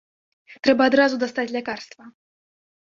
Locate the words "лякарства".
1.59-2.03